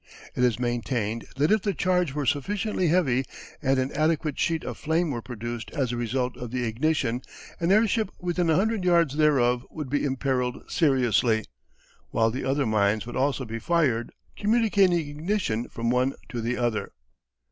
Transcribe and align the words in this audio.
It 0.35 0.43
is 0.43 0.57
maintained 0.57 1.25
that 1.35 1.51
if 1.51 1.61
the 1.61 1.75
charge 1.75 2.15
were 2.15 2.25
sufficiently 2.25 2.87
heavy 2.87 3.23
and 3.61 3.77
an 3.77 3.91
adequate 3.91 4.39
sheet 4.39 4.63
of 4.63 4.79
flame 4.79 5.11
were 5.11 5.21
produced 5.21 5.69
as 5.75 5.91
a 5.91 5.95
result 5.95 6.35
of 6.37 6.49
the 6.49 6.63
ignition, 6.63 7.21
an 7.59 7.71
airship 7.71 8.09
within 8.17 8.49
a 8.49 8.55
hundred 8.55 8.83
yards 8.83 9.15
thereof 9.15 9.63
would 9.69 9.91
be 9.91 10.03
imperilled 10.03 10.63
seriously, 10.71 11.45
while 12.09 12.31
the 12.31 12.45
other 12.45 12.65
mines 12.65 13.05
would 13.05 13.15
also 13.15 13.45
be 13.45 13.59
fired, 13.59 14.11
communicating 14.35 14.97
ignition 14.97 15.69
from 15.69 15.91
one 15.91 16.13
to 16.29 16.41
the 16.41 16.57
other. 16.57 16.93